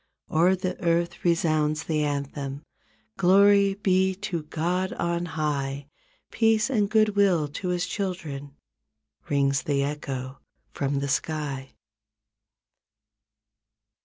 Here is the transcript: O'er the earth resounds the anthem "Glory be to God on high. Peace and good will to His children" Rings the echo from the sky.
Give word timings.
O'er 0.31 0.55
the 0.55 0.83
earth 0.83 1.23
resounds 1.23 1.83
the 1.83 2.03
anthem 2.03 2.63
"Glory 3.17 3.75
be 3.75 4.15
to 4.15 4.41
God 4.41 4.93
on 4.93 5.25
high. 5.37 5.85
Peace 6.31 6.71
and 6.71 6.89
good 6.89 7.09
will 7.15 7.47
to 7.49 7.67
His 7.67 7.85
children" 7.85 8.55
Rings 9.29 9.61
the 9.61 9.83
echo 9.83 10.39
from 10.73 11.01
the 11.01 11.07
sky. 11.07 11.73